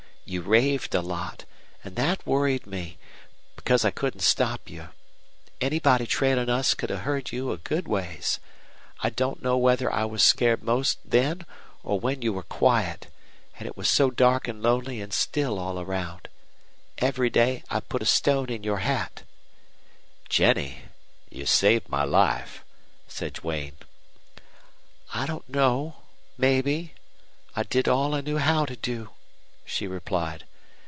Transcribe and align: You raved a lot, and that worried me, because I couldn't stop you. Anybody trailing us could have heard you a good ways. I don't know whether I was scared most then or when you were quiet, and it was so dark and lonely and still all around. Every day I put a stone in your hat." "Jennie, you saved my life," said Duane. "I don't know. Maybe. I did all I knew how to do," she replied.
You 0.23 0.41
raved 0.43 0.95
a 0.95 1.01
lot, 1.01 1.43
and 1.83 1.97
that 1.97 2.25
worried 2.25 2.65
me, 2.65 2.97
because 3.57 3.83
I 3.83 3.91
couldn't 3.91 4.21
stop 4.21 4.69
you. 4.69 4.87
Anybody 5.59 6.05
trailing 6.07 6.47
us 6.49 6.73
could 6.73 6.89
have 6.89 7.01
heard 7.01 7.33
you 7.33 7.51
a 7.51 7.57
good 7.57 7.85
ways. 7.85 8.39
I 9.01 9.09
don't 9.09 9.41
know 9.41 9.57
whether 9.57 9.91
I 9.93 10.05
was 10.05 10.23
scared 10.23 10.63
most 10.63 10.99
then 11.03 11.45
or 11.83 11.99
when 11.99 12.21
you 12.21 12.31
were 12.31 12.43
quiet, 12.43 13.07
and 13.59 13.67
it 13.67 13.75
was 13.75 13.89
so 13.89 14.09
dark 14.09 14.47
and 14.47 14.61
lonely 14.63 15.01
and 15.01 15.11
still 15.11 15.59
all 15.59 15.77
around. 15.81 16.29
Every 16.99 17.29
day 17.29 17.63
I 17.69 17.81
put 17.81 18.01
a 18.01 18.05
stone 18.05 18.49
in 18.49 18.63
your 18.63 18.77
hat." 18.79 19.23
"Jennie, 20.29 20.83
you 21.29 21.45
saved 21.45 21.89
my 21.89 22.05
life," 22.05 22.63
said 23.05 23.33
Duane. 23.33 23.75
"I 25.13 25.25
don't 25.25 25.49
know. 25.49 25.97
Maybe. 26.37 26.93
I 27.53 27.63
did 27.63 27.89
all 27.89 28.15
I 28.15 28.21
knew 28.21 28.37
how 28.37 28.63
to 28.63 28.77
do," 28.77 29.09
she 29.63 29.87
replied. 29.87 30.43